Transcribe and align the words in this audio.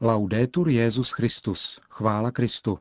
Laudetur 0.00 0.68
Jezus 0.68 1.10
Christus, 1.10 1.80
chvála 1.90 2.30
Kristu. 2.30 2.78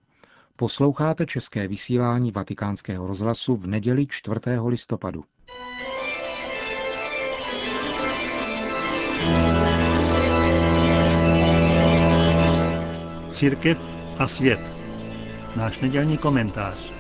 Posloucháte 0.56 1.26
české 1.26 1.68
vysílání 1.68 2.32
Vatikánského 2.32 3.08
rozhlasu 3.08 3.56
v 3.56 3.68
neděli 3.68 4.08
4. 4.08 4.40
listopadu. 4.68 5.24
Církev 13.30 13.96
a 14.20 14.28
svět. 14.28 14.60
Náš 15.56 15.80
nedělní 15.80 16.18
komentář. 16.18 16.92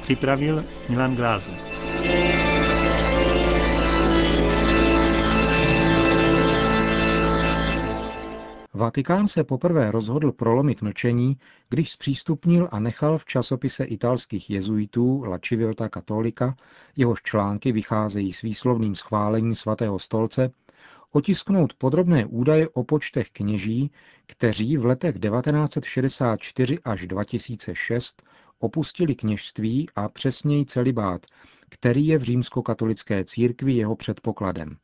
Připravil 0.00 0.64
Milan 0.88 1.16
Glázer. 1.16 1.75
Vatikán 8.76 9.26
se 9.26 9.44
poprvé 9.44 9.90
rozhodl 9.90 10.32
prolomit 10.32 10.82
mlčení, 10.82 11.36
když 11.68 11.90
zpřístupnil 11.90 12.68
a 12.72 12.78
nechal 12.80 13.18
v 13.18 13.24
časopise 13.24 13.84
italských 13.84 14.50
jezuitů 14.50 15.24
La 15.24 15.38
Civilta 15.38 15.88
Cattolica, 15.88 16.56
jehož 16.96 17.22
články 17.22 17.72
vycházejí 17.72 18.32
s 18.32 18.42
výslovným 18.42 18.94
schválením 18.94 19.54
svatého 19.54 19.98
stolce, 19.98 20.50
otisknout 21.12 21.74
podrobné 21.74 22.26
údaje 22.26 22.68
o 22.68 22.84
počtech 22.84 23.30
kněží, 23.30 23.90
kteří 24.26 24.76
v 24.76 24.84
letech 24.84 25.14
1964 25.18 26.78
až 26.84 27.06
2006 27.06 28.22
opustili 28.58 29.14
kněžství 29.14 29.88
a 29.96 30.08
přesněji 30.08 30.66
celibát, 30.66 31.26
který 31.68 32.06
je 32.06 32.18
v 32.18 32.22
římskokatolické 32.22 33.24
církvi 33.24 33.72
jeho 33.72 33.96
předpokladem. 33.96 34.76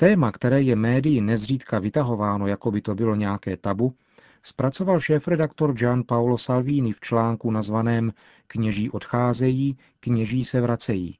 Téma, 0.00 0.32
které 0.32 0.62
je 0.62 0.76
médií 0.76 1.20
nezřídka 1.20 1.78
vytahováno, 1.78 2.46
jako 2.46 2.70
by 2.70 2.80
to 2.80 2.94
bylo 2.94 3.14
nějaké 3.14 3.56
tabu, 3.56 3.94
zpracoval 4.42 5.00
šéf-redaktor 5.00 5.74
Gian 5.74 6.02
Paolo 6.02 6.38
Salvini 6.38 6.92
v 6.92 7.00
článku 7.00 7.50
nazvaném 7.50 8.12
Kněží 8.46 8.90
odcházejí, 8.90 9.76
kněží 10.00 10.44
se 10.44 10.60
vracejí. 10.60 11.18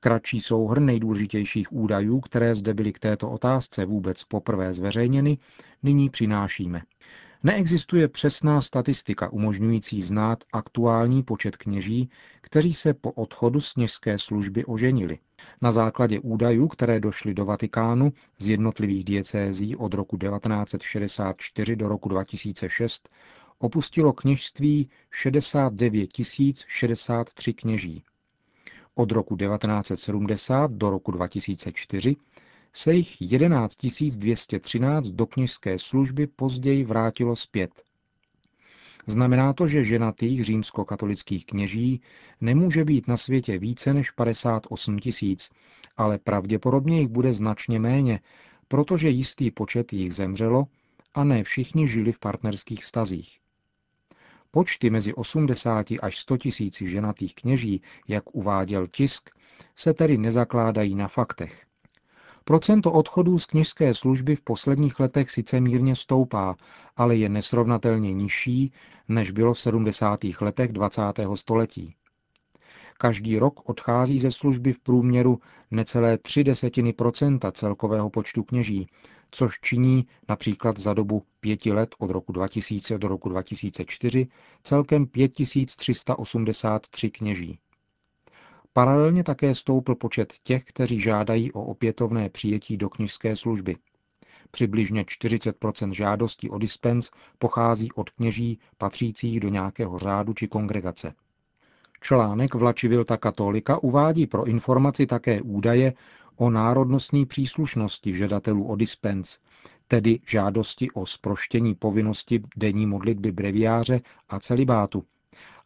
Kratší 0.00 0.40
souhrn 0.40 0.84
nejdůležitějších 0.86 1.72
údajů, 1.72 2.20
které 2.20 2.54
zde 2.54 2.74
byly 2.74 2.92
k 2.92 2.98
této 2.98 3.30
otázce 3.30 3.84
vůbec 3.84 4.24
poprvé 4.24 4.74
zveřejněny, 4.74 5.38
nyní 5.82 6.10
přinášíme. 6.10 6.82
Neexistuje 7.42 8.08
přesná 8.08 8.60
statistika 8.60 9.32
umožňující 9.32 10.02
znát 10.02 10.44
aktuální 10.52 11.22
počet 11.22 11.56
kněží, 11.56 12.10
kteří 12.40 12.72
se 12.72 12.94
po 12.94 13.12
odchodu 13.12 13.60
z 13.60 13.72
kněžské 13.72 14.18
služby 14.18 14.64
oženili. 14.64 15.18
Na 15.62 15.72
základě 15.72 16.20
údajů, 16.20 16.68
které 16.68 17.00
došly 17.00 17.34
do 17.34 17.44
Vatikánu 17.44 18.12
z 18.38 18.46
jednotlivých 18.46 19.04
diecézí 19.04 19.76
od 19.76 19.94
roku 19.94 20.16
1964 20.16 21.76
do 21.76 21.88
roku 21.88 22.08
2006, 22.08 23.08
opustilo 23.58 24.12
kněžství 24.12 24.90
69 25.10 26.10
063 26.66 27.52
kněží. 27.52 28.04
Od 28.94 29.12
roku 29.12 29.36
1970 29.36 30.70
do 30.70 30.90
roku 30.90 31.12
2004 31.12 32.16
se 32.72 32.94
jich 32.94 33.16
11 33.20 33.76
213 34.16 35.08
do 35.08 35.26
kněžské 35.26 35.78
služby 35.78 36.26
později 36.26 36.84
vrátilo 36.84 37.36
zpět. 37.36 37.82
Znamená 39.06 39.52
to, 39.52 39.66
že 39.66 39.84
ženatých 39.84 40.44
římskokatolických 40.44 41.46
kněží 41.46 42.00
nemůže 42.40 42.84
být 42.84 43.08
na 43.08 43.16
světě 43.16 43.58
více 43.58 43.94
než 43.94 44.10
58 44.10 44.98
tisíc, 44.98 45.50
ale 45.96 46.18
pravděpodobně 46.18 47.00
jich 47.00 47.08
bude 47.08 47.32
značně 47.32 47.78
méně, 47.78 48.20
protože 48.68 49.08
jistý 49.08 49.50
počet 49.50 49.92
jich 49.92 50.14
zemřelo 50.14 50.64
a 51.14 51.24
ne 51.24 51.44
všichni 51.44 51.88
žili 51.88 52.12
v 52.12 52.18
partnerských 52.18 52.84
vztazích. 52.84 53.38
Počty 54.50 54.90
mezi 54.90 55.14
80 55.14 55.86
až 56.02 56.18
100 56.18 56.36
tisíci 56.36 56.88
ženatých 56.88 57.34
kněží, 57.34 57.82
jak 58.08 58.34
uváděl 58.36 58.86
tisk, 58.86 59.30
se 59.76 59.94
tedy 59.94 60.18
nezakládají 60.18 60.94
na 60.94 61.08
faktech. 61.08 61.67
Procento 62.48 62.92
odchodů 62.92 63.38
z 63.38 63.46
kněžské 63.46 63.94
služby 63.94 64.36
v 64.36 64.42
posledních 64.42 65.00
letech 65.00 65.30
sice 65.30 65.60
mírně 65.60 65.96
stoupá, 65.96 66.56
ale 66.96 67.16
je 67.16 67.28
nesrovnatelně 67.28 68.14
nižší, 68.14 68.72
než 69.08 69.30
bylo 69.30 69.54
v 69.54 69.60
70. 69.60 70.20
letech 70.40 70.72
20. 70.72 71.02
století. 71.34 71.94
Každý 72.98 73.38
rok 73.38 73.68
odchází 73.68 74.18
ze 74.18 74.30
služby 74.30 74.72
v 74.72 74.80
průměru 74.80 75.38
necelé 75.70 76.18
tři 76.18 76.44
desetiny 76.44 76.92
procenta 76.92 77.52
celkového 77.52 78.10
počtu 78.10 78.42
kněží, 78.42 78.86
což 79.30 79.60
činí 79.60 80.06
například 80.28 80.78
za 80.78 80.94
dobu 80.94 81.22
pěti 81.40 81.72
let 81.72 81.94
od 81.98 82.10
roku 82.10 82.32
2000 82.32 82.98
do 82.98 83.08
roku 83.08 83.28
2004 83.28 84.28
celkem 84.62 85.06
5383 85.06 87.10
kněží. 87.10 87.58
Paralelně 88.72 89.24
také 89.24 89.54
stoupl 89.54 89.94
počet 89.94 90.32
těch, 90.42 90.64
kteří 90.64 91.00
žádají 91.00 91.52
o 91.52 91.62
opětovné 91.62 92.30
přijetí 92.30 92.76
do 92.76 92.88
kněžské 92.88 93.36
služby. 93.36 93.76
Přibližně 94.50 95.02
40% 95.02 95.90
žádostí 95.90 96.50
o 96.50 96.58
dispens 96.58 97.10
pochází 97.38 97.92
od 97.92 98.10
kněží 98.10 98.58
patřících 98.78 99.40
do 99.40 99.48
nějakého 99.48 99.98
řádu 99.98 100.32
či 100.32 100.48
kongregace. 100.48 101.14
Článek 102.00 102.54
Vlačivilta 102.54 103.16
katolika 103.16 103.82
uvádí 103.82 104.26
pro 104.26 104.44
informaci 104.44 105.06
také 105.06 105.42
údaje 105.42 105.92
o 106.36 106.50
národnostní 106.50 107.26
příslušnosti 107.26 108.14
žadatelů 108.14 108.64
o 108.68 108.76
dispens, 108.76 109.38
tedy 109.88 110.20
žádosti 110.26 110.90
o 110.90 111.06
sproštění 111.06 111.74
povinnosti 111.74 112.40
denní 112.56 112.86
modlitby 112.86 113.32
breviáře 113.32 114.00
a 114.28 114.40
celibátu, 114.40 115.04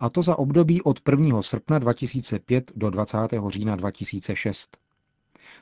a 0.03 0.11
to 0.11 0.23
za 0.23 0.39
období 0.39 0.83
od 0.83 1.01
1. 1.09 1.43
srpna 1.43 1.79
2005 1.79 2.73
do 2.77 2.91
20. 2.91 3.19
října 3.49 3.77
2006. 3.77 4.77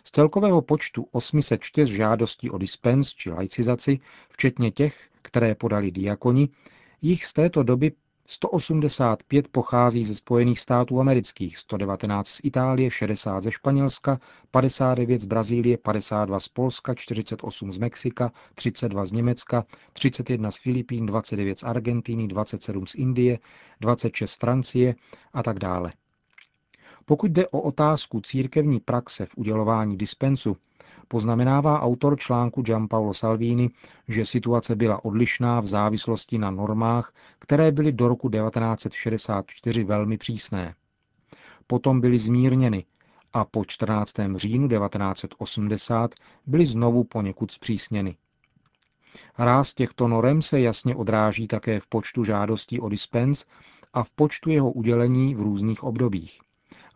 Z 0.05 0.11
celkového 0.11 0.62
počtu 0.62 1.06
804 1.12 1.97
žádostí 1.97 2.51
o 2.51 2.59
dispens 2.59 3.15
či 3.15 3.31
laicizaci, 3.31 4.01
včetně 4.28 4.71
těch, 4.71 5.09
které 5.23 5.55
podali 5.55 5.91
diakoni, 5.91 6.49
jich 7.03 7.25
z 7.25 7.33
této 7.33 7.62
doby 7.62 7.93
185 8.31 9.49
pochází 9.49 10.05
ze 10.05 10.15
Spojených 10.15 10.61
států 10.61 11.01
amerických, 11.01 11.59
119 11.59 12.29
z 12.29 12.41
Itálie, 12.45 12.91
60 12.91 13.41
ze 13.41 13.53
Španělska, 13.53 14.21
59 14.51 15.21
z 15.21 15.25
Brazílie, 15.25 15.79
52 15.79 16.41
z 16.41 16.49
Polska, 16.49 16.95
48 16.95 17.73
z 17.73 17.79
Mexika, 17.79 18.33
32 18.55 19.05
z 19.05 19.13
Německa, 19.13 19.65
31 19.93 20.51
z 20.51 20.59
Filipín, 20.59 21.07
29 21.07 21.59
z 21.59 21.65
Argentiny, 21.65 22.29
27 22.29 22.87
z 22.87 22.95
Indie, 22.95 23.39
26 23.81 24.31
z 24.31 24.35
Francie 24.37 24.95
a 25.33 25.43
tak 25.43 25.59
dále. 25.59 25.93
Pokud 27.05 27.31
jde 27.31 27.49
o 27.49 27.61
otázku 27.61 28.21
církevní 28.21 28.81
praxe 28.81 29.27
v 29.27 29.37
udělování 29.37 29.97
dispensu, 29.97 30.57
Poznamenává 31.12 31.81
autor 31.82 32.19
článku 32.19 32.62
Gianpaolo 32.62 33.15
Salvini, 33.15 33.71
že 34.09 34.25
situace 34.25 34.76
byla 34.76 35.04
odlišná 35.04 35.60
v 35.60 35.66
závislosti 35.66 36.38
na 36.38 36.50
normách, 36.50 37.15
které 37.38 37.72
byly 37.72 37.93
do 37.93 38.09
roku 38.09 38.28
1964 38.28 39.84
velmi 39.84 40.19
přísné. 40.19 40.75
Potom 41.66 42.00
byly 42.00 42.19
zmírněny 42.19 42.84
a 43.32 43.44
po 43.44 43.65
14. 43.65 44.12
říjnu 44.34 44.69
1980 44.69 46.15
byly 46.47 46.66
znovu 46.66 47.04
poněkud 47.04 47.50
zpřísněny. 47.50 48.16
Ráz 49.38 49.75
těchto 49.75 50.09
norem 50.09 50.42
se 50.42 50.60
jasně 50.60 50.94
odráží 50.94 51.48
také 51.48 51.81
v 51.81 51.87
počtu 51.87 52.25
žádostí 52.25 52.81
o 52.81 52.88
dispens 52.88 53.44
a 53.92 54.03
v 54.03 54.10
počtu 54.10 54.50
jeho 54.50 54.72
udělení 54.72 55.34
v 55.34 55.41
různých 55.41 55.84
obdobích. 55.84 56.41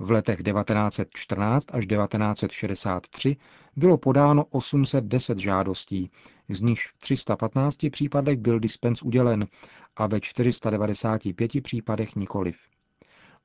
V 0.04 0.10
letech 0.10 0.42
1914 0.42 1.66
až 1.72 1.86
1963 1.86 3.36
bylo 3.76 3.98
podáno 3.98 4.44
810 4.44 5.38
žádostí, 5.38 6.10
z 6.48 6.60
nichž 6.60 6.86
v 6.88 6.98
315 6.98 7.76
případech 7.90 8.38
byl 8.38 8.60
dispens 8.60 9.02
udělen 9.02 9.46
a 9.96 10.06
ve 10.06 10.20
495 10.20 11.62
případech 11.62 12.16
nikoliv. 12.16 12.56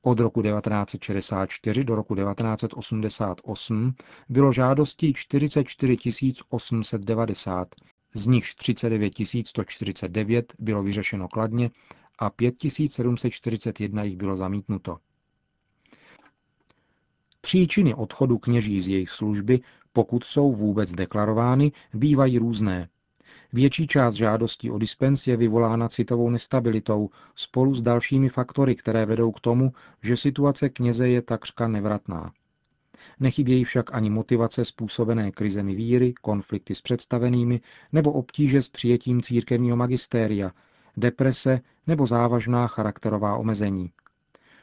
Od 0.02 0.20
roku 0.20 0.42
1964 0.42 1.84
do 1.84 1.94
roku 1.94 2.14
1988 2.14 3.94
bylo 4.28 4.52
žádostí 4.52 5.12
44 5.14 5.96
890, 6.48 7.68
z 8.14 8.26
nichž 8.26 8.54
39 8.54 9.12
149 9.46 10.52
bylo 10.58 10.82
vyřešeno 10.82 11.28
kladně 11.28 11.70
a 12.18 12.30
5 12.30 12.54
741 12.88 14.02
jich 14.02 14.16
bylo 14.16 14.36
zamítnuto. 14.36 14.98
Příčiny 17.50 17.94
odchodu 17.94 18.38
kněží 18.38 18.80
z 18.80 18.88
jejich 18.88 19.10
služby, 19.10 19.60
pokud 19.92 20.24
jsou 20.24 20.52
vůbec 20.52 20.92
deklarovány, 20.92 21.72
bývají 21.94 22.38
různé. 22.38 22.88
Větší 23.52 23.86
část 23.86 24.14
žádostí 24.14 24.70
o 24.70 24.78
dispens 24.78 25.26
je 25.26 25.36
vyvolána 25.36 25.88
citovou 25.88 26.30
nestabilitou 26.30 27.10
spolu 27.34 27.74
s 27.74 27.82
dalšími 27.82 28.28
faktory, 28.28 28.76
které 28.76 29.06
vedou 29.06 29.32
k 29.32 29.40
tomu, 29.40 29.72
že 30.02 30.16
situace 30.16 30.68
kněze 30.68 31.08
je 31.08 31.22
takřka 31.22 31.68
nevratná. 31.68 32.32
Nechybějí 33.20 33.64
však 33.64 33.94
ani 33.94 34.10
motivace 34.10 34.64
způsobené 34.64 35.30
krizemi 35.30 35.74
víry, 35.74 36.12
konflikty 36.20 36.74
s 36.74 36.80
představenými 36.80 37.60
nebo 37.92 38.12
obtíže 38.12 38.62
s 38.62 38.68
přijetím 38.68 39.22
církevního 39.22 39.76
magistéria, 39.76 40.52
deprese 40.96 41.60
nebo 41.86 42.06
závažná 42.06 42.66
charakterová 42.66 43.36
omezení. 43.36 43.90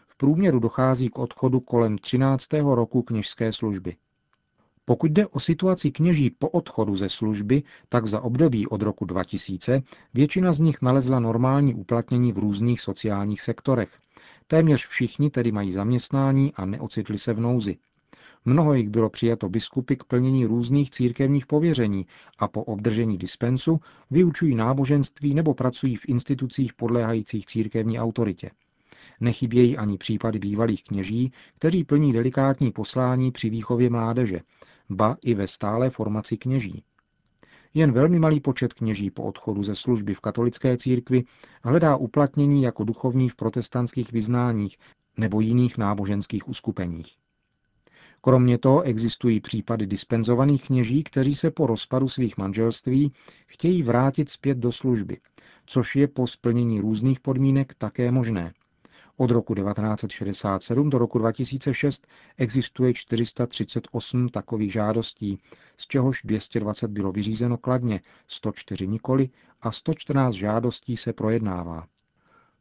V 0.08 0.18
průměru 0.18 0.60
dochází 0.60 1.10
k 1.10 1.20
odchodu 1.20 1.60
kolem 1.60 1.98
13. 1.98 2.54
roku 2.54 3.02
kněžské 3.02 3.54
služby. 3.54 3.96
Pokud 4.86 5.12
jde 5.12 5.28
o 5.28 5.40
situaci 5.40 5.92
kněží 5.92 6.30
po 6.30 6.50
odchodu 6.50 6.96
ze 6.96 7.10
služby, 7.10 7.64
tak 7.90 8.06
za 8.06 8.22
období 8.22 8.68
od 8.68 8.82
roku 8.82 9.06
2000 9.06 9.82
většina 10.14 10.54
z 10.54 10.60
nich 10.60 10.82
nalezla 10.82 11.20
normální 11.20 11.76
uplatnění 11.76 12.32
v 12.32 12.38
různých 12.38 12.82
sociálních 12.82 13.42
sektorech. 13.42 14.00
Téměř 14.48 14.88
všichni 14.88 15.30
tedy 15.30 15.52
mají 15.52 15.72
zaměstnání 15.72 16.54
a 16.54 16.66
neocitli 16.66 17.18
se 17.18 17.34
v 17.34 17.40
nouzi. 17.40 17.78
Mnoho 18.46 18.74
jich 18.74 18.90
bylo 18.90 19.10
přijato 19.10 19.50
biskupy 19.50 19.96
k 19.96 20.04
plnění 20.04 20.46
různých 20.46 20.92
církevních 20.92 21.46
pověření 21.46 22.06
a 22.40 22.48
po 22.48 22.64
obdržení 22.64 23.18
dispensu 23.18 23.80
vyučují 24.12 24.56
náboženství 24.56 25.34
nebo 25.34 25.54
pracují 25.54 25.96
v 25.96 26.10
institucích 26.10 26.74
podléhajících 26.74 27.46
církevní 27.46 28.00
autoritě. 28.00 28.52
Nechybějí 29.20 29.78
ani 29.78 29.98
případy 29.98 30.40
bývalých 30.40 30.84
kněží, 30.84 31.32
kteří 31.56 31.84
plní 31.84 32.14
delikátní 32.14 32.72
poslání 32.72 33.32
při 33.32 33.50
výchově 33.50 33.90
mládeže, 33.90 34.40
ba 34.90 35.18
i 35.26 35.34
ve 35.34 35.48
stále 35.48 35.90
formaci 35.90 36.38
kněží. 36.38 36.84
Jen 37.74 37.92
velmi 37.92 38.20
malý 38.20 38.40
počet 38.40 38.74
kněží 38.74 39.12
po 39.12 39.24
odchodu 39.24 39.64
ze 39.64 39.76
služby 39.76 40.14
v 40.14 40.20
katolické 40.20 40.78
církvi 40.78 41.24
hledá 41.64 41.96
uplatnění 41.96 42.64
jako 42.64 42.84
duchovní 42.84 43.30
v 43.30 43.36
protestantských 43.36 44.12
vyznáních 44.12 44.78
nebo 45.18 45.42
jiných 45.42 45.78
náboženských 45.78 46.48
uskupeních. 46.48 47.16
Kromě 48.22 48.58
toho 48.58 48.82
existují 48.82 49.40
případy 49.40 49.88
dispenzovaných 49.88 50.66
kněží, 50.66 51.04
kteří 51.04 51.36
se 51.36 51.52
po 51.52 51.68
rozpadu 51.68 52.10
svých 52.10 52.38
manželství 52.38 53.12
chtějí 53.48 53.84
vrátit 53.84 54.30
zpět 54.30 54.58
do 54.58 54.72
služby, 54.72 55.18
což 55.66 55.96
je 55.96 56.08
po 56.08 56.28
splnění 56.28 56.80
různých 56.80 57.20
podmínek 57.20 57.74
také 57.74 58.12
možné. 58.12 58.54
Od 59.20 59.32
roku 59.32 59.56
1967 59.56 60.90
do 60.90 60.98
roku 60.98 61.20
2006 61.20 62.08
existuje 62.38 62.94
438 62.94 64.30
takových 64.30 64.72
žádostí, 64.72 65.40
z 65.78 65.88
čehož 65.88 66.22
220 66.24 66.92
bylo 66.92 67.12
vyřízeno 67.12 67.58
kladně, 67.58 68.02
104 68.28 68.88
nikoli 68.88 69.30
a 69.62 69.72
114 69.72 70.34
žádostí 70.34 70.98
se 70.98 71.14
projednává. 71.14 71.88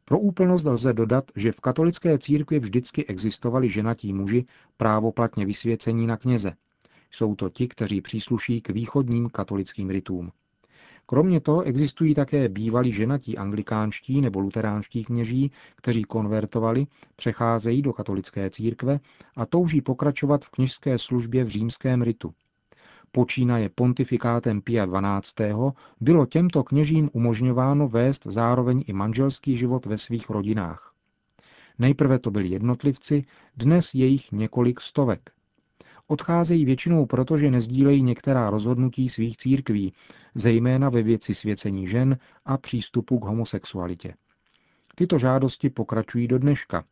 Pro 0.05 0.19
úplnost 0.19 0.63
lze 0.65 0.93
dodat, 0.93 1.31
že 1.35 1.51
v 1.51 1.59
katolické 1.59 2.17
církvi 2.17 2.59
vždycky 2.59 3.05
existovali 3.05 3.69
ženatí 3.69 4.13
muži 4.13 4.45
právoplatně 4.77 5.45
vysvěcení 5.45 6.07
na 6.07 6.17
kněze. 6.17 6.53
Jsou 7.11 7.35
to 7.35 7.49
ti, 7.49 7.67
kteří 7.67 8.01
přísluší 8.01 8.61
k 8.61 8.69
východním 8.69 9.29
katolickým 9.29 9.89
rytům. 9.89 10.31
Kromě 11.09 11.39
toho 11.39 11.61
existují 11.61 12.13
také 12.13 12.49
bývalí 12.49 12.91
ženatí 12.91 13.37
anglikánští 13.37 14.21
nebo 14.21 14.39
luteránští 14.39 15.05
kněží, 15.05 15.51
kteří 15.75 16.03
konvertovali, 16.03 16.87
přecházejí 17.15 17.81
do 17.81 17.93
katolické 17.93 18.49
církve 18.49 18.99
a 19.37 19.45
touží 19.45 19.81
pokračovat 19.81 20.45
v 20.45 20.49
kněžské 20.49 20.97
službě 20.97 21.43
v 21.43 21.47
římském 21.47 22.01
ritu. 22.01 22.33
Počínaje 23.11 23.69
pontifikátem 23.69 24.61
Pia 24.61 24.87
XII. 25.21 25.53
bylo 26.01 26.25
těmto 26.25 26.63
kněžím 26.63 27.09
umožňováno 27.13 27.87
vést 27.87 28.23
zároveň 28.25 28.83
i 28.87 28.93
manželský 28.93 29.57
život 29.57 29.85
ve 29.85 29.97
svých 29.97 30.29
rodinách. 30.29 30.93
Nejprve 31.79 32.19
to 32.19 32.31
byli 32.31 32.47
jednotlivci, 32.47 33.25
dnes 33.57 33.93
je 33.93 34.05
jich 34.05 34.31
několik 34.31 34.81
stovek. 34.81 35.36
Odcházejí 36.07 36.65
většinou 36.65 37.05
proto, 37.05 37.37
že 37.37 37.51
nezdílejí 37.51 38.03
některá 38.03 38.49
rozhodnutí 38.49 39.09
svých 39.09 39.37
církví, 39.37 39.93
zejména 40.35 40.89
ve 40.89 41.01
věci 41.03 41.33
svěcení 41.33 41.87
žen 41.87 42.17
a 42.45 42.57
přístupu 42.57 43.19
k 43.19 43.25
homosexualitě. 43.25 44.13
Tyto 44.95 45.17
žádosti 45.17 45.69
pokračují 45.69 46.27
do 46.27 46.39
dneška. 46.39 46.83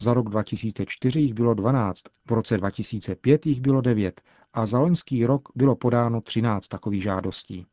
Za 0.00 0.14
rok 0.14 0.28
2004 0.28 1.20
jich 1.20 1.34
bylo 1.34 1.54
12, 1.54 2.02
v 2.26 2.32
roce 2.32 2.56
2005 2.56 3.46
jich 3.46 3.60
bylo 3.60 3.80
9 3.80 4.20
a 4.52 4.66
za 4.66 4.78
loňský 4.78 5.26
rok 5.26 5.48
bylo 5.54 5.76
podáno 5.76 6.20
13 6.20 6.68
takových 6.68 7.02
žádostí. 7.02 7.66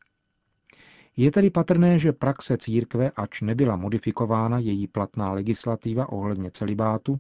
Je 1.18 1.32
tedy 1.32 1.50
patrné, 1.50 2.00
že 2.00 2.12
praxe 2.12 2.58
církve, 2.58 3.12
ač 3.16 3.42
nebyla 3.42 3.76
modifikována 3.76 4.60
její 4.60 4.88
platná 4.88 5.32
legislativa 5.32 6.12
ohledně 6.12 6.52
celibátu, 6.52 7.20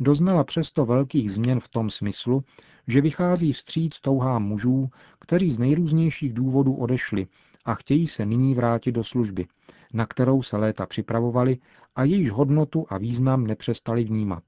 doznala 0.00 0.44
přesto 0.44 0.84
velkých 0.86 1.32
změn 1.32 1.60
v 1.60 1.68
tom 1.68 1.90
smyslu, 1.90 2.44
že 2.86 3.00
vychází 3.00 3.52
vstříc 3.52 4.00
touhám 4.00 4.42
mužů, 4.42 4.90
kteří 5.18 5.50
z 5.50 5.58
nejrůznějších 5.58 6.32
důvodů 6.32 6.74
odešli 6.74 7.26
a 7.64 7.74
chtějí 7.74 8.06
se 8.06 8.26
nyní 8.26 8.54
vrátit 8.54 8.92
do 8.92 9.04
služby, 9.04 9.46
na 9.92 10.06
kterou 10.06 10.42
se 10.42 10.56
léta 10.56 10.86
připravovali 10.86 11.58
a 11.96 12.04
jejíž 12.04 12.30
hodnotu 12.30 12.86
a 12.88 12.98
význam 12.98 13.46
nepřestali 13.46 14.04
vnímat. 14.04 14.42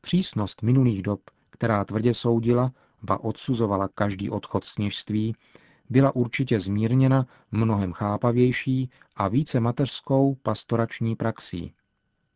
Přísnost 0.00 0.62
minulých 0.62 1.02
dob, 1.02 1.20
která 1.50 1.84
tvrdě 1.84 2.14
soudila, 2.14 2.72
ba 3.02 3.24
odsuzovala 3.24 3.88
každý 3.94 4.30
odchod 4.30 4.64
z 4.64 4.74
kněžství, 4.74 5.34
byla 5.90 6.16
určitě 6.16 6.60
zmírněna 6.60 7.26
mnohem 7.52 7.92
chápavější 7.92 8.90
a 9.16 9.28
více 9.28 9.60
mateřskou 9.60 10.36
pastorační 10.42 11.16
praxí. 11.16 11.72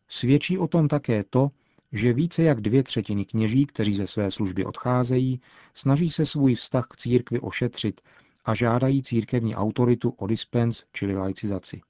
Svědčí 0.08 0.58
o 0.58 0.68
tom 0.68 0.88
také 0.88 1.24
to, 1.30 1.50
že 1.94 2.12
více 2.12 2.42
jak 2.42 2.60
dvě 2.60 2.82
třetiny 2.82 3.24
kněží, 3.24 3.66
kteří 3.66 3.94
ze 3.94 4.06
své 4.06 4.30
služby 4.30 4.64
odcházejí, 4.64 5.40
snaží 5.74 6.10
se 6.10 6.26
svůj 6.26 6.54
vztah 6.54 6.86
k 6.86 6.96
církvi 6.96 7.40
ošetřit 7.40 8.00
a 8.44 8.54
žádají 8.54 9.02
církevní 9.02 9.54
autoritu 9.54 10.10
o 10.10 10.26
dispens, 10.26 10.82
čili 10.92 11.16
laicizaci. 11.16 11.80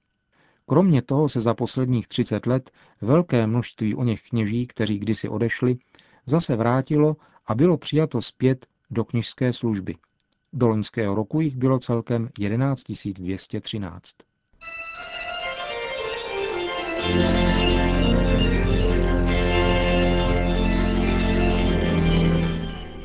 Kromě 0.67 1.01
toho 1.01 1.29
se 1.29 1.39
za 1.39 1.53
posledních 1.53 2.07
30 2.07 2.45
let 2.45 2.71
velké 3.01 3.47
množství 3.47 3.95
o 3.95 4.03
něch 4.03 4.21
kněží, 4.29 4.67
kteří 4.67 4.99
kdysi 4.99 5.29
odešli, 5.29 5.77
zase 6.25 6.55
vrátilo 6.55 7.15
a 7.45 7.55
bylo 7.55 7.77
přijato 7.77 8.21
zpět 8.21 8.67
do 8.91 9.05
kněžské 9.05 9.53
služby. 9.53 9.95
Do 10.53 10.67
loňského 10.67 11.15
roku 11.15 11.41
jich 11.41 11.55
bylo 11.55 11.79
celkem 11.79 12.29
11 12.39 12.83
213. 13.13 14.15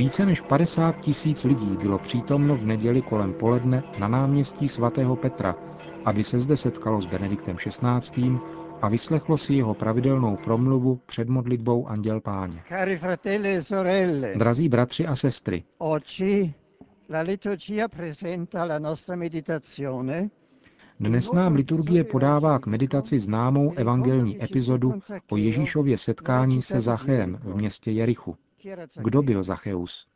Více 0.00 0.26
než 0.26 0.40
50 0.40 1.00
tisíc 1.00 1.44
lidí 1.44 1.76
bylo 1.82 1.98
přítomno 1.98 2.56
v 2.56 2.66
neděli 2.66 3.02
kolem 3.02 3.32
poledne 3.34 3.82
na 3.98 4.08
náměstí 4.08 4.68
svatého 4.68 5.16
Petra, 5.16 5.56
aby 6.04 6.24
se 6.24 6.38
zde 6.38 6.56
setkalo 6.56 7.00
s 7.00 7.06
Benediktem 7.06 7.56
XVI. 7.56 8.38
a 8.82 8.88
vyslechlo 8.88 9.38
si 9.38 9.54
jeho 9.54 9.74
pravidelnou 9.74 10.36
promluvu 10.36 11.00
před 11.06 11.28
modlitbou 11.28 11.86
Anděl 11.86 12.20
Páně. 12.20 12.62
E 12.70 14.34
Drazí 14.36 14.68
bratři 14.68 15.06
a 15.06 15.16
sestry, 15.16 15.64
dnes 21.00 21.32
nám 21.32 21.54
liturgie 21.54 22.04
podává 22.04 22.58
k 22.58 22.66
meditaci 22.66 23.18
známou 23.18 23.72
evangelní 23.76 24.44
epizodu 24.44 24.94
o 25.30 25.36
Ježíšově 25.36 25.98
setkání 25.98 26.62
se 26.62 26.80
Zachem 26.80 27.38
v 27.42 27.54
městě 27.56 27.90
Jerichu. 27.90 28.36
Kdo 29.02 29.22
byl 29.22 29.42
Zacheus? 29.42 30.06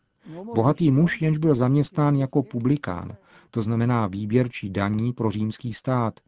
Bohatý 0.54 0.90
muž, 0.90 1.22
jenž 1.22 1.38
byl 1.38 1.54
zaměstnán 1.54 2.16
jako 2.16 2.42
publikán, 2.42 3.16
to 3.50 3.62
znamená 3.62 4.06
výběrčí 4.06 4.70
daní 4.70 5.12
pro 5.12 5.30
římský 5.30 5.72
stát, 5.72 6.20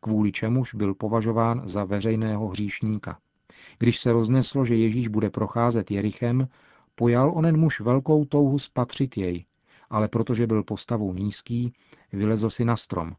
kvůli 0.00 0.32
čemuž 0.32 0.74
byl 0.74 0.94
považován 0.94 1.62
za 1.64 1.84
veřejného 1.84 2.48
hříšníka. 2.48 3.18
Když 3.78 3.98
se 3.98 4.12
rozneslo, 4.12 4.64
že 4.64 4.74
Ježíš 4.74 5.08
bude 5.08 5.30
procházet 5.30 5.90
Jerichem, 5.90 6.48
pojal 6.94 7.32
onen 7.34 7.56
muž 7.56 7.80
velkou 7.80 8.24
touhu 8.24 8.58
spatřit 8.58 9.16
jej, 9.16 9.44
ale 9.90 10.08
protože 10.08 10.46
byl 10.46 10.62
postavou 10.62 11.12
nízký, 11.12 11.72
vylezl 12.12 12.50
si 12.50 12.64
na 12.64 12.76
strom. 12.76 13.16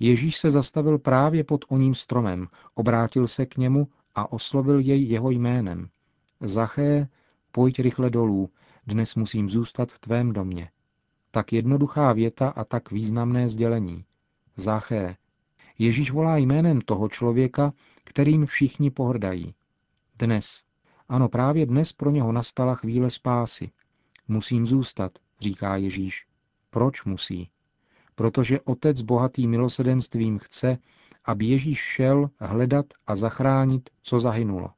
Ježíš 0.00 0.36
se 0.36 0.50
zastavil 0.50 0.98
právě 0.98 1.44
pod 1.44 1.64
oním 1.68 1.94
stromem, 1.94 2.46
obrátil 2.74 3.28
se 3.28 3.46
k 3.46 3.56
němu 3.56 3.88
a 4.14 4.32
oslovil 4.32 4.80
jej 4.80 5.08
jeho 5.08 5.30
jménem. 5.30 5.88
Zaché, 6.40 7.08
pojď 7.54 7.80
rychle 7.80 8.10
dolů, 8.10 8.50
dnes 8.86 9.14
musím 9.14 9.50
zůstat 9.50 9.92
v 9.92 9.98
tvém 9.98 10.32
domě. 10.32 10.70
Tak 11.30 11.52
jednoduchá 11.52 12.12
věta 12.12 12.48
a 12.48 12.64
tak 12.64 12.90
významné 12.90 13.48
sdělení. 13.48 14.04
Zaché. 14.56 15.16
Ježíš 15.78 16.10
volá 16.10 16.36
jménem 16.36 16.80
toho 16.80 17.08
člověka, 17.08 17.72
kterým 18.04 18.46
všichni 18.46 18.90
pohrdají. 18.90 19.54
Dnes. 20.18 20.62
Ano, 21.08 21.28
právě 21.28 21.66
dnes 21.66 21.92
pro 21.92 22.10
něho 22.10 22.32
nastala 22.32 22.74
chvíle 22.74 23.10
spásy. 23.10 23.70
Musím 24.28 24.66
zůstat, 24.66 25.12
říká 25.40 25.76
Ježíš. 25.76 26.26
Proč 26.70 27.04
musí? 27.04 27.50
Protože 28.14 28.60
Otec 28.60 29.02
bohatý 29.02 29.46
milosedenstvím 29.46 30.38
chce, 30.38 30.78
aby 31.24 31.46
Ježíš 31.46 31.78
šel 31.78 32.30
hledat 32.40 32.86
a 33.06 33.16
zachránit, 33.16 33.90
co 34.02 34.20
zahynulo. 34.20 34.70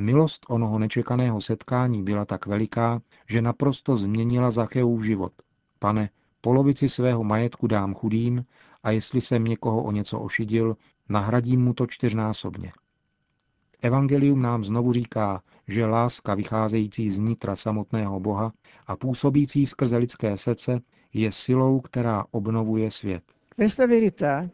Milost 0.00 0.46
onoho 0.48 0.78
nečekaného 0.78 1.40
setkání 1.40 2.02
byla 2.02 2.24
tak 2.24 2.46
veliká, 2.46 3.02
že 3.28 3.42
naprosto 3.42 3.96
změnila 3.96 4.50
Zacheův 4.50 5.04
život. 5.04 5.32
Pane, 5.78 6.10
polovici 6.40 6.88
svého 6.88 7.24
majetku 7.24 7.66
dám 7.66 7.94
chudým 7.94 8.44
a 8.82 8.90
jestli 8.90 9.20
jsem 9.20 9.44
někoho 9.44 9.82
o 9.82 9.92
něco 9.92 10.20
ošidil, 10.20 10.76
nahradím 11.08 11.60
mu 11.64 11.74
to 11.74 11.86
čtyřnásobně. 11.86 12.72
Evangelium 13.82 14.42
nám 14.42 14.64
znovu 14.64 14.92
říká, 14.92 15.42
že 15.68 15.86
láska 15.86 16.34
vycházející 16.34 17.10
z 17.10 17.18
nitra 17.18 17.56
samotného 17.56 18.20
Boha 18.20 18.52
a 18.86 18.96
působící 18.96 19.66
skrze 19.66 19.96
lidské 19.96 20.36
srdce 20.36 20.80
je 21.12 21.32
silou, 21.32 21.80
která 21.80 22.24
obnovuje 22.30 22.90
svět. 22.90 23.22
Questa 23.56 23.86
verità 23.86 24.48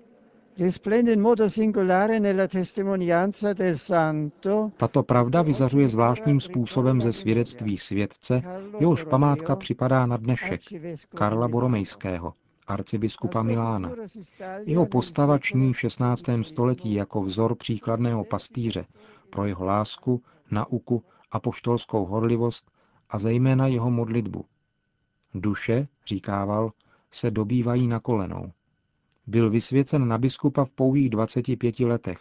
risplende 0.59 1.13
in 1.13 1.21
modo 1.21 1.49
singolare 1.49 2.19
nella 2.19 2.47
testimonianza 2.47 3.53
del 3.53 3.77
santo 3.77 4.71
Tato 4.77 5.03
pravda 5.03 5.43
vyzařuje 5.43 5.89
zvláštním 5.89 6.41
způsobem 6.41 7.01
ze 7.01 7.13
svědectví 7.13 7.79
svědce, 7.79 8.43
jehož 8.79 9.05
památka 9.05 9.57
připadá 9.57 10.07
na 10.07 10.17
dnešek, 10.17 10.61
Karla 11.15 11.49
Boromejského, 11.49 12.35
arcibiskupa 12.67 13.43
Milána. 13.43 13.93
Jeho 14.65 14.87
postava 14.87 15.39
ční 15.39 15.73
v 15.73 15.81
16. 15.81 16.23
století 16.43 16.95
jako 16.95 17.23
vzor 17.23 17.55
příkladného 17.55 18.25
pastýře 18.25 18.87
pro 19.31 19.45
jeho 19.45 19.65
lásku, 19.65 20.23
nauku, 20.51 21.05
apoštolskou 21.33 22.05
horlivost 22.05 22.71
a 23.11 23.19
zejména 23.19 23.67
jeho 23.67 23.91
modlitbu. 23.91 24.45
Duše, 25.35 25.89
říkával, 26.07 26.73
se 27.11 27.31
dobývají 27.31 27.89
na 27.89 28.01
kolenou. 28.01 28.53
Byl 29.27 29.51
vysvěcen 29.51 30.09
na 30.09 30.19
biskupa 30.19 30.65
v 30.65 30.71
pouhých 30.71 31.11
25 31.11 31.81
letech. 31.81 32.19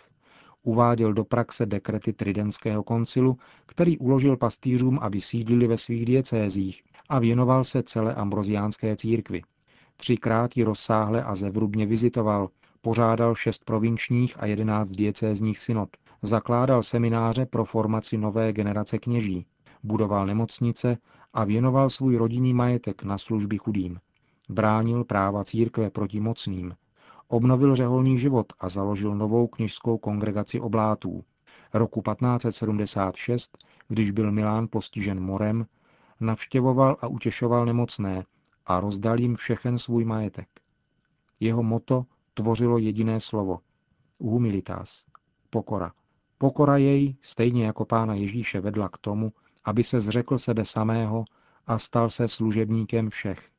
Uváděl 0.63 1.13
do 1.13 1.25
praxe 1.25 1.65
dekrety 1.65 2.13
Tridentského 2.13 2.83
koncilu, 2.83 3.37
který 3.65 3.97
uložil 3.97 4.37
pastýřům, 4.37 4.99
aby 5.01 5.21
sídlili 5.21 5.67
ve 5.67 5.77
svých 5.77 6.05
diecézích 6.05 6.83
a 7.09 7.19
věnoval 7.19 7.63
se 7.63 7.83
celé 7.83 8.15
ambroziánské 8.15 8.95
církvi. 8.95 9.41
Třikrát 9.97 10.57
ji 10.57 10.63
rozsáhle 10.63 11.23
a 11.23 11.35
zevrubně 11.35 11.85
vizitoval, 11.85 12.49
pořádal 12.81 13.35
šest 13.35 13.65
provinčních 13.65 14.35
a 14.39 14.45
jedenáct 14.45 14.91
diecézních 14.91 15.59
synod, 15.59 15.89
zakládal 16.21 16.83
semináře 16.83 17.45
pro 17.45 17.65
formaci 17.65 18.17
nové 18.17 18.53
generace 18.53 18.99
kněží, 18.99 19.45
budoval 19.83 20.25
nemocnice 20.25 20.97
a 21.33 21.43
věnoval 21.43 21.89
svůj 21.89 22.17
rodinný 22.17 22.53
majetek 22.53 23.03
na 23.03 23.17
služby 23.17 23.57
chudým. 23.57 23.99
Bránil 24.49 25.03
práva 25.03 25.43
církve 25.43 25.89
proti 25.89 26.19
mocným, 26.19 26.73
obnovil 27.27 27.75
řeholní 27.75 28.17
život 28.17 28.53
a 28.59 28.69
založil 28.69 29.15
novou 29.15 29.47
kněžskou 29.47 29.97
kongregaci 29.97 30.59
oblátů. 30.59 31.23
Roku 31.73 32.01
1576, 32.01 33.57
když 33.87 34.11
byl 34.11 34.31
Milán 34.31 34.67
postižen 34.71 35.19
morem, 35.19 35.65
navštěvoval 36.19 36.97
a 37.01 37.07
utěšoval 37.07 37.65
nemocné 37.65 38.25
a 38.65 38.79
rozdal 38.79 39.19
jim 39.19 39.35
všechen 39.35 39.77
svůj 39.77 40.05
majetek. 40.05 40.47
Jeho 41.39 41.63
moto 41.63 42.05
tvořilo 42.33 42.77
jediné 42.77 43.19
slovo– 43.19 43.59
humilitas, 44.19 45.05
pokora. 45.49 45.91
Pokora 46.37 46.77
jej, 46.77 47.15
stejně 47.21 47.65
jako 47.65 47.85
pána 47.85 48.13
Ježíše, 48.13 48.61
vedla 48.61 48.89
k 48.89 48.97
tomu, 48.97 49.33
aby 49.65 49.83
se 49.83 50.01
zřekl 50.01 50.37
sebe 50.37 50.65
samého 50.65 51.25
a 51.67 51.77
stal 51.77 52.09
se 52.09 52.27
služebníkem 52.27 53.09
všech. 53.09 53.49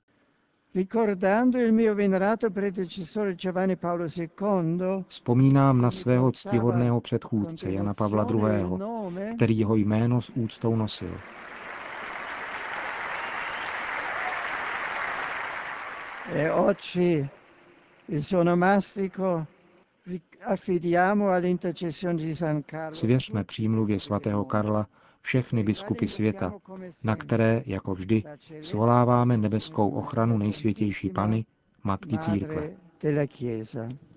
Ricordando 0.77 1.59
il 1.59 1.73
mio 1.73 1.95
venerato 1.95 2.51
predecessore 2.51 3.35
Giovanni 3.35 3.77
Paolo 3.77 4.05
II, 4.15 5.05
Vzpomínám 5.09 5.81
na 5.81 5.91
svého 5.91 6.33
ctihodného 6.33 7.01
předchůdce 7.01 7.73
Jana 7.73 7.95
Pavla 7.95 8.27
II., 8.31 9.35
který 9.37 9.59
jeho 9.59 9.77
jméno 9.77 10.21
s 10.21 10.33
úctou 10.35 10.77
nosil. 10.77 11.19
e 16.33 16.53
oggi 16.53 17.29
il 18.09 18.23
suo 18.23 18.45
nomastico 18.45 19.47
affidiamo 20.45 21.31
all'intercessione 21.31 22.19
di 22.19 22.35
San 22.35 22.63
Carlo. 22.71 22.97
Svěřme 22.97 23.45
přímluvě 23.45 24.01
svatého 24.01 24.45
Karla 24.45 24.87
všechny 25.27 25.63
biskupy 25.63 26.09
světa, 26.09 26.53
na 27.05 27.17
které, 27.17 27.63
jako 27.67 27.93
vždy, 27.95 28.23
svoláváme 28.61 29.37
nebeskou 29.37 29.89
ochranu 29.91 30.39
nejsvětější 30.39 31.11
Pany, 31.11 31.45
Matky 31.85 32.19
Církve. 32.19 32.71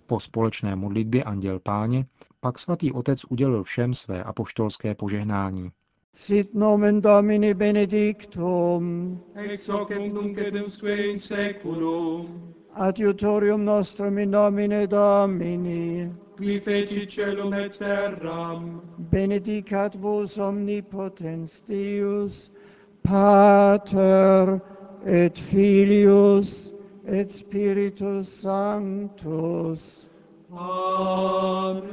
Po 0.07 0.19
společné 0.19 0.75
modlitbě 0.75 1.23
Anděl 1.23 1.59
Páně 1.59 2.05
pak 2.39 2.59
svatý 2.59 2.91
otec 2.91 3.25
udělil 3.29 3.63
všem 3.63 3.93
své 3.93 4.23
apoštolské 4.23 4.95
požehnání. 4.95 5.71
Sit 6.15 6.55
nomen 6.55 7.01
Domini 7.01 7.53
benedictum, 7.53 9.19
ex 9.35 9.69
hoc 9.69 9.91
et 9.91 10.13
nunc 10.13 10.37
et 10.37 10.53
usque 10.67 10.95
in 10.95 11.19
seculum, 11.19 12.53
adiutorium 12.73 13.65
nostrum 13.65 14.17
in 14.17 14.31
nomine 14.31 14.87
Domini, 14.87 16.13
qui 16.39 16.59
feci 16.59 17.05
celum 17.05 17.53
et 17.53 17.77
terram, 17.77 18.81
benedicat 19.11 19.95
vos 19.99 20.37
omnipotens 20.37 21.61
Deus, 21.67 22.49
Pater 23.03 24.59
et 25.05 25.37
Filius 25.37 26.71
et 27.05 27.29
Spiritus 27.29 28.29
Sanctus. 28.41 30.07
Amen. 30.55 31.89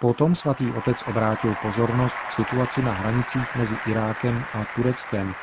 Potom 0.00 0.34
svatý 0.34 0.66
otec 0.74 0.98
obrátil 1.06 1.54
pozornost 1.62 2.18
k 2.26 2.30
situaci 2.42 2.82
na 2.82 2.90
hranicích 2.90 3.54
mezi 3.54 3.78
Irákem 3.86 4.42
a 4.52 4.66
Tureckem, 4.74 5.34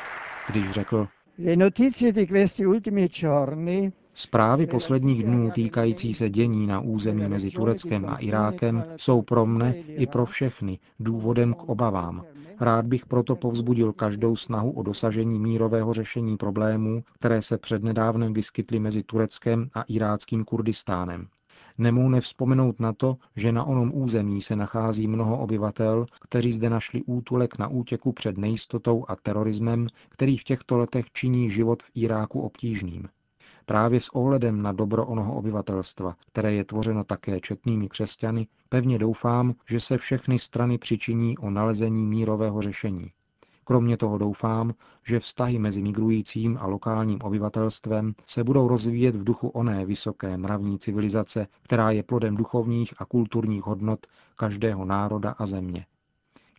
když 0.52 0.70
řekl, 0.70 1.08
Le 1.38 1.56
notizie 1.56 2.12
di 2.12 2.26
questi 2.26 2.64
ultimi 2.64 3.08
giorni 3.08 3.92
Zprávy 4.20 4.66
posledních 4.66 5.24
dnů 5.24 5.50
týkající 5.50 6.14
se 6.14 6.30
dění 6.30 6.66
na 6.66 6.80
území 6.80 7.28
mezi 7.28 7.50
Tureckem 7.50 8.06
a 8.08 8.16
Irákem 8.16 8.84
jsou 8.96 9.22
pro 9.22 9.46
mne 9.46 9.74
i 9.76 10.06
pro 10.06 10.26
všechny 10.26 10.78
důvodem 11.00 11.54
k 11.54 11.62
obavám. 11.62 12.24
Rád 12.60 12.86
bych 12.86 13.06
proto 13.06 13.36
povzbudil 13.36 13.92
každou 13.92 14.36
snahu 14.36 14.70
o 14.70 14.82
dosažení 14.82 15.38
mírového 15.38 15.92
řešení 15.92 16.36
problémů, 16.36 17.02
které 17.14 17.42
se 17.42 17.58
přednedávnem 17.58 18.32
vyskytly 18.32 18.78
mezi 18.78 19.02
Tureckem 19.02 19.70
a 19.74 19.82
iráckým 19.82 20.44
Kurdistánem. 20.44 21.26
Nemohu 21.78 22.08
nevzpomenout 22.08 22.80
na 22.80 22.92
to, 22.92 23.16
že 23.36 23.52
na 23.52 23.64
onom 23.64 23.90
území 23.94 24.42
se 24.42 24.56
nachází 24.56 25.06
mnoho 25.06 25.38
obyvatel, 25.38 26.06
kteří 26.20 26.52
zde 26.52 26.70
našli 26.70 27.02
útulek 27.02 27.58
na 27.58 27.68
útěku 27.68 28.12
před 28.12 28.38
nejistotou 28.38 29.04
a 29.08 29.16
terorismem, 29.16 29.86
který 30.08 30.36
v 30.36 30.44
těchto 30.44 30.78
letech 30.78 31.06
činí 31.12 31.50
život 31.50 31.82
v 31.82 31.90
Iráku 31.94 32.40
obtížným. 32.40 33.08
Právě 33.70 34.00
s 34.00 34.08
ohledem 34.08 34.62
na 34.62 34.72
dobro 34.72 35.06
onoho 35.06 35.34
obyvatelstva, 35.34 36.16
které 36.26 36.52
je 36.52 36.64
tvořeno 36.64 37.04
také 37.04 37.40
četnými 37.40 37.88
křesťany, 37.88 38.46
pevně 38.68 38.98
doufám, 38.98 39.54
že 39.68 39.80
se 39.80 39.98
všechny 39.98 40.38
strany 40.38 40.78
přičiní 40.78 41.38
o 41.38 41.50
nalezení 41.50 42.06
mírového 42.06 42.62
řešení. 42.62 43.10
Kromě 43.64 43.96
toho 43.96 44.18
doufám, 44.18 44.74
že 45.06 45.20
vztahy 45.20 45.58
mezi 45.58 45.82
migrujícím 45.82 46.58
a 46.60 46.66
lokálním 46.66 47.18
obyvatelstvem 47.22 48.14
se 48.26 48.44
budou 48.44 48.68
rozvíjet 48.68 49.16
v 49.16 49.24
duchu 49.24 49.48
oné 49.48 49.86
vysoké 49.86 50.36
mravní 50.36 50.78
civilizace, 50.78 51.46
která 51.62 51.90
je 51.90 52.02
plodem 52.02 52.36
duchovních 52.36 52.94
a 52.98 53.04
kulturních 53.04 53.62
hodnot 53.62 54.06
každého 54.36 54.84
národa 54.84 55.34
a 55.38 55.46
země. 55.46 55.86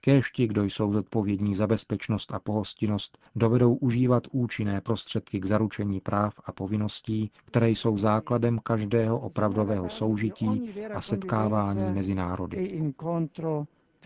Kéž 0.04 0.32
ti, 0.32 0.48
kdo 0.48 0.64
jsou 0.64 0.94
zodpovědní 0.94 1.56
za 1.56 1.68
bezpečnost 1.68 2.34
a 2.34 2.40
pohostinnost, 2.40 3.18
dovedou 3.36 3.76
užívat 3.76 4.28
účinné 4.32 4.82
prostředky 4.82 5.40
k 5.40 5.46
zaručení 5.46 6.02
práv 6.02 6.34
a 6.46 6.52
povinností, 6.52 7.32
které 7.46 7.70
jsou 7.70 7.98
základem 7.98 8.60
každého 8.60 9.20
opravdového 9.20 9.90
soužití 9.90 10.74
a 10.94 11.02
setkávání 11.02 11.84
mezi 11.94 12.16
národy. 12.16 12.58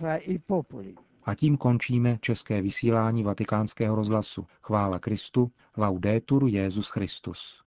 e. 0.01 0.93
A 1.23 1.35
tím 1.35 1.57
končíme 1.57 2.17
české 2.21 2.61
vysílání 2.61 3.23
vatikánského 3.23 3.95
rozhlasu. 3.95 4.45
Chvála 4.61 4.99
Kristu, 4.99 5.51
laudetur 5.77 6.47
Jezus 6.47 6.89
Christus. 6.89 7.64